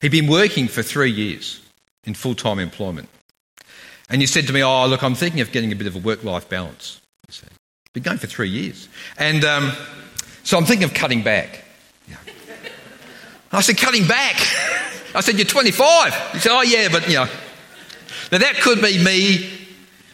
[0.00, 1.60] he'd been working for three years
[2.04, 3.10] in full time employment.
[4.08, 5.98] And you said to me, Oh, look, I'm thinking of getting a bit of a
[5.98, 7.00] work life balance.
[7.94, 8.88] Been going for three years.
[9.16, 9.72] And um,
[10.42, 11.64] so I'm thinking of cutting back.
[12.08, 12.16] Yeah.
[13.50, 14.36] I said, Cutting back?
[15.14, 16.30] I said, You're 25.
[16.34, 17.28] You said, Oh, yeah, but you know.
[18.30, 19.50] Now that could be me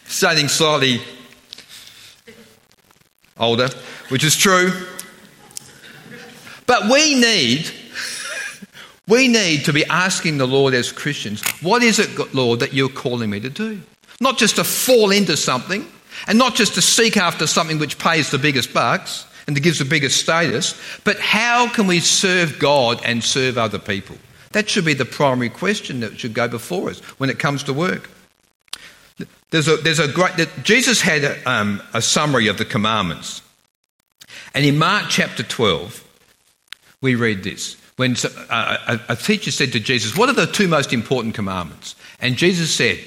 [0.06, 1.00] saying slightly
[3.38, 3.68] older,
[4.08, 4.70] which is true.
[6.66, 7.70] But we need,
[9.08, 12.88] we need to be asking the Lord as Christians, what is it, Lord, that you're
[12.88, 13.80] calling me to do?
[14.20, 15.86] Not just to fall into something
[16.26, 19.78] and not just to seek after something which pays the biggest bucks and that gives
[19.78, 24.16] the biggest status, but how can we serve God and serve other people?
[24.52, 27.72] That should be the primary question that should go before us when it comes to
[27.72, 28.08] work.
[29.50, 33.42] There's a, there's a great, Jesus had a, um, a summary of the commandments.
[34.54, 36.02] And in Mark chapter 12,
[37.00, 37.76] we read this.
[37.96, 38.16] When
[38.50, 41.94] uh, a teacher said to Jesus, What are the two most important commandments?
[42.20, 42.98] And Jesus said,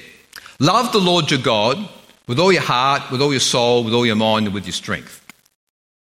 [0.60, 1.88] Love the Lord your God
[2.26, 4.72] with all your heart, with all your soul, with all your mind, and with your
[4.72, 5.24] strength.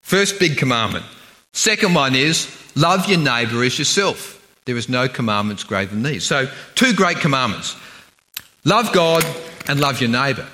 [0.03, 1.05] First big commandment.
[1.53, 4.37] Second one is love your neighbour as yourself.
[4.65, 6.25] There is no commandments greater than these.
[6.25, 7.77] So, two great commandments
[8.65, 9.25] love God
[9.69, 10.47] and love your neighbour.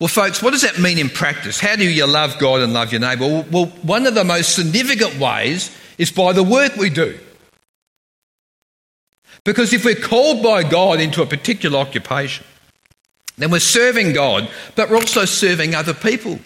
[0.00, 1.60] Well, folks, what does that mean in practice?
[1.60, 3.46] How do you love God and love your neighbour?
[3.50, 7.18] Well, one of the most significant ways is by the work we do.
[9.44, 12.44] Because if we're called by God into a particular occupation,
[13.42, 16.38] then we're serving God, but we're also serving other people.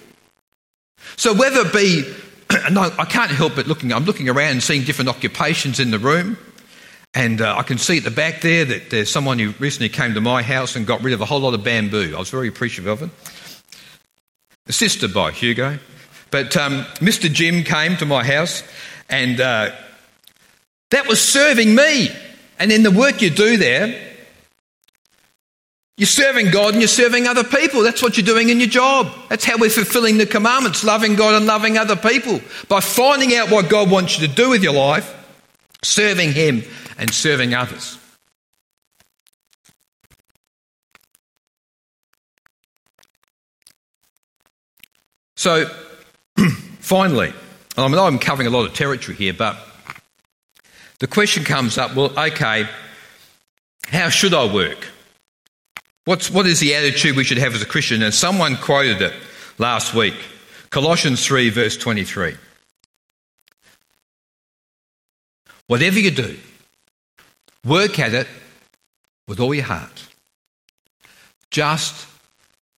[1.16, 2.04] So whether it be,
[2.72, 5.98] no, I can't help but looking, I'm looking around and seeing different occupations in the
[5.98, 6.38] room.
[7.14, 10.14] And uh, I can see at the back there that there's someone who recently came
[10.14, 12.14] to my house and got rid of a whole lot of bamboo.
[12.14, 13.10] I was very appreciative of it.
[14.66, 15.78] Assisted by Hugo.
[16.30, 17.32] But um, Mr.
[17.32, 18.62] Jim came to my house
[19.08, 19.70] and uh,
[20.90, 22.08] that was serving me.
[22.58, 24.05] And in the work you do there,
[25.96, 27.82] you're serving God and you're serving other people.
[27.82, 29.10] That's what you're doing in your job.
[29.30, 32.40] That's how we're fulfilling the commandments, loving God and loving other people.
[32.68, 35.14] By finding out what God wants you to do with your life,
[35.82, 36.64] serving Him
[36.98, 37.98] and serving others.
[45.36, 45.70] So,
[46.80, 47.32] finally,
[47.78, 49.56] I know I'm covering a lot of territory here, but
[50.98, 52.68] the question comes up well, okay,
[53.88, 54.88] how should I work?
[56.06, 58.00] What's, what is the attitude we should have as a Christian?
[58.00, 59.12] And someone quoted it
[59.58, 60.14] last week
[60.70, 62.36] Colossians 3, verse 23.
[65.66, 66.38] Whatever you do,
[67.64, 68.28] work at it
[69.26, 70.06] with all your heart.
[71.50, 72.06] Just,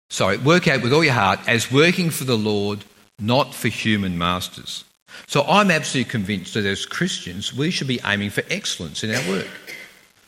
[0.09, 2.83] sorry, work at it with all your heart as working for the Lord,
[3.19, 4.85] not for human masters.
[5.27, 9.29] So I'm absolutely convinced that as Christians, we should be aiming for excellence in our
[9.29, 9.49] work.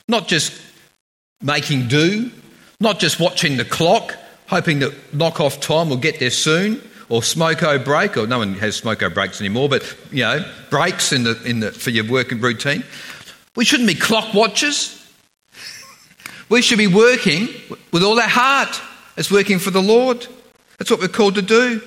[0.06, 0.60] Not just
[1.40, 2.30] making do,
[2.80, 4.16] not just watching the clock,
[4.48, 8.54] hoping that knock off time will get there soon, or smoko break, or no one
[8.54, 12.40] has smoko breaks anymore, but you know, breaks in the, in the, for your working
[12.40, 12.82] routine.
[13.54, 14.96] We shouldn't be clock watchers.
[16.48, 17.48] We should be working
[17.92, 18.80] with all our heart
[19.16, 20.26] as working for the Lord.
[20.78, 21.82] That's what we're called to do.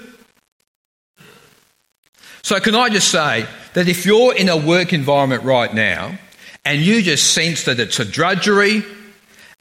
[2.43, 6.17] So, can I just say that if you're in a work environment right now
[6.65, 8.83] and you just sense that it's a drudgery,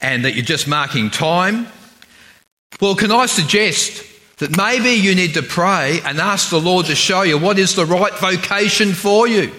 [0.03, 1.67] and that you're just marking time,
[2.79, 4.03] well, can I suggest
[4.37, 7.75] that maybe you need to pray and ask the Lord to show you what is
[7.75, 9.51] the right vocation for you?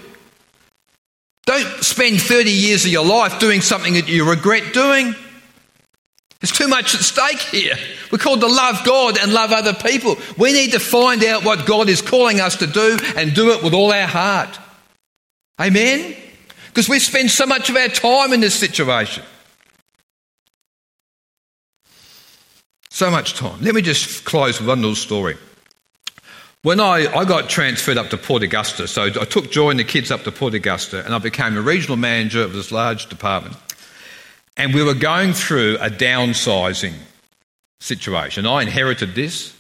[1.46, 5.14] Don't spend 30 years of your life doing something that you regret doing.
[6.40, 7.74] There's too much at stake here.
[8.10, 10.18] We're called to love God and love other people.
[10.36, 13.62] We need to find out what God is calling us to do and do it
[13.62, 14.58] with all our heart.
[15.60, 16.14] Amen?
[16.68, 19.22] Because we spend so much of our time in this situation.
[22.94, 23.60] So much time.
[23.60, 25.36] Let me just close with one little story.
[26.62, 29.84] When I, I got transferred up to Port Augusta, so I took Joy and the
[29.84, 33.56] kids up to Port Augusta, and I became a regional manager of this large department.
[34.56, 36.94] And we were going through a downsizing
[37.80, 38.46] situation.
[38.46, 39.56] I inherited this,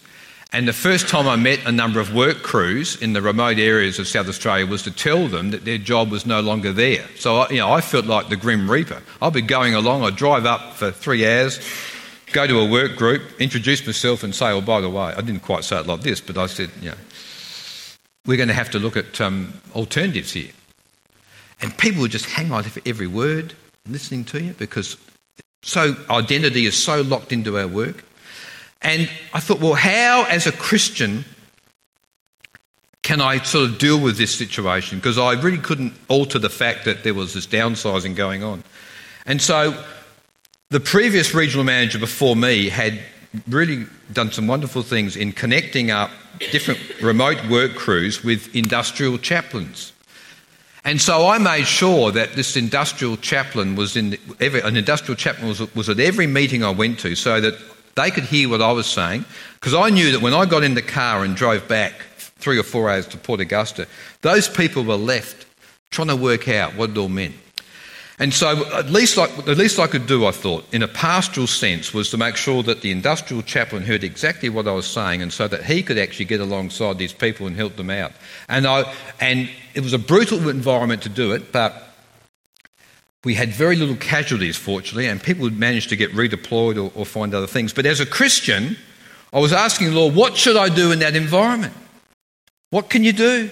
[0.52, 3.98] and the first time I met a number of work crews in the remote areas
[3.98, 7.04] of South Australia was to tell them that their job was no longer there.
[7.16, 9.02] So I, you know, I felt like the Grim Reaper.
[9.20, 11.58] I'd be going along, I'd drive up for three hours,
[12.34, 15.40] go to a work group, introduce myself, and say, "Oh, by the way," I didn't
[15.40, 16.96] quite say it like this, but I said, "You know,
[18.26, 20.52] we're going to have to look at um, alternatives here."
[21.62, 23.54] And people would just hang on for every word,
[23.88, 24.98] listening to you, because
[25.62, 28.04] so identity is so locked into our work.
[28.82, 31.24] And I thought, well, how, as a Christian,
[33.02, 34.98] can I sort of deal with this situation?
[34.98, 38.62] Because I really couldn't alter the fact that there was this downsizing going on.
[39.24, 39.82] And so
[40.70, 42.98] the previous regional manager before me had
[43.48, 46.10] really done some wonderful things in connecting up
[46.52, 49.92] different remote work crews with industrial chaplains.
[50.84, 55.48] And so I made sure that this industrial chaplain was in every, an industrial chaplain
[55.48, 57.54] was, was at every meeting I went to so that
[57.94, 59.24] they could hear what I was saying.
[59.54, 62.62] Because I knew that when I got in the car and drove back three or
[62.62, 63.86] four hours to Port Augusta,
[64.20, 65.46] those people were left
[65.90, 67.34] trying to work out what it all meant.
[68.18, 71.48] And so, at least, I, the least I could do, I thought, in a pastoral
[71.48, 75.20] sense, was to make sure that the industrial chaplain heard exactly what I was saying
[75.20, 78.12] and so that he could actually get alongside these people and help them out.
[78.48, 81.88] And, I, and it was a brutal environment to do it, but
[83.24, 87.34] we had very little casualties, fortunately, and people managed to get redeployed or, or find
[87.34, 87.72] other things.
[87.72, 88.76] But as a Christian,
[89.32, 91.74] I was asking the Lord, what should I do in that environment?
[92.70, 93.50] What can you do?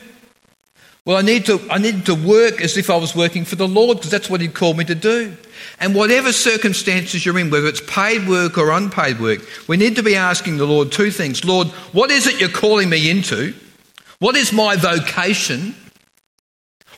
[1.04, 3.66] Well, I need to, I need to work as if I was working for the
[3.66, 5.36] Lord because that's what He'd called me to do.
[5.80, 10.02] And whatever circumstances you're in, whether it's paid work or unpaid work, we need to
[10.04, 11.44] be asking the Lord two things.
[11.44, 13.52] Lord, what is it you're calling me into?
[14.20, 15.74] What is my vocation?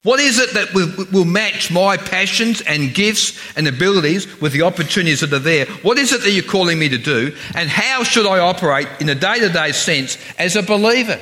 [0.02, 4.60] What is it that will, will, match my passions and gifts and abilities with the
[4.60, 5.64] opportunities that are there?
[5.76, 7.34] What is it that you're calling me to do?
[7.54, 11.18] And how should I operate in a day to day sense as a believer?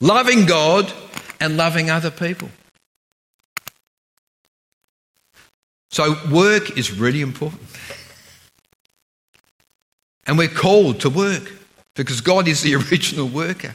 [0.00, 0.92] Loving God
[1.40, 2.50] and loving other people.
[5.90, 7.62] So, work is really important.
[10.26, 11.50] And we're called to work
[11.96, 13.74] because God is the original worker.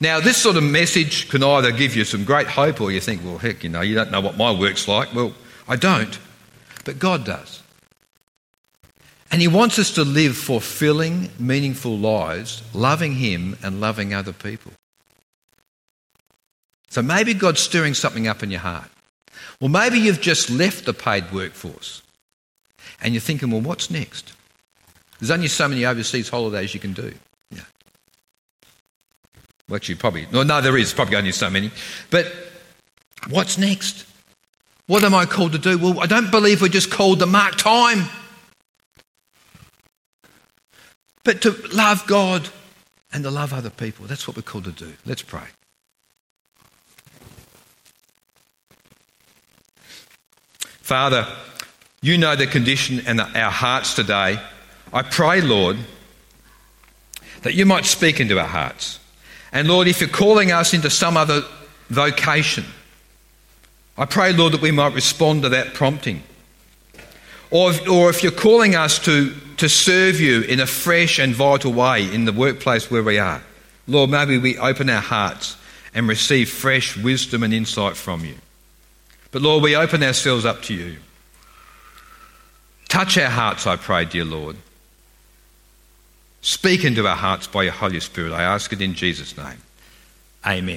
[0.00, 3.24] Now, this sort of message can either give you some great hope or you think,
[3.24, 5.12] well, heck, you know, you don't know what my work's like.
[5.12, 5.32] Well,
[5.66, 6.18] I don't,
[6.84, 7.62] but God does.
[9.30, 14.72] And He wants us to live fulfilling, meaningful lives, loving Him and loving other people.
[16.90, 18.90] So maybe God's stirring something up in your heart.
[19.60, 22.02] Well, maybe you've just left the paid workforce
[23.02, 24.32] and you're thinking, well, what's next?
[25.18, 27.12] There's only so many overseas holidays you can do.
[29.68, 30.26] Well, actually, probably.
[30.32, 31.70] No, no, there is probably only so many.
[32.10, 32.32] But
[33.28, 34.06] what's next?
[34.86, 35.76] What am I called to do?
[35.76, 38.08] Well, I don't believe we're just called to mark time,
[41.28, 42.48] but to love God
[43.12, 44.06] and to love other people.
[44.06, 44.94] That's what we're called to do.
[45.04, 45.42] Let's pray.
[50.56, 51.26] Father,
[52.00, 54.40] you know the condition and our hearts today.
[54.90, 55.76] I pray, Lord,
[57.42, 58.98] that you might speak into our hearts.
[59.52, 61.42] And Lord, if you're calling us into some other
[61.90, 62.64] vocation,
[63.98, 66.22] I pray, Lord, that we might respond to that prompting.
[67.50, 71.34] Or if, or if you're calling us to, to serve you in a fresh and
[71.34, 73.42] vital way in the workplace where we are,
[73.86, 75.56] Lord, maybe we open our hearts
[75.94, 78.34] and receive fresh wisdom and insight from you.
[79.30, 80.98] But Lord, we open ourselves up to you.
[82.88, 84.56] Touch our hearts, I pray, dear Lord.
[86.40, 88.32] Speak into our hearts by your Holy Spirit.
[88.32, 89.58] I ask it in Jesus' name.
[90.46, 90.76] Amen.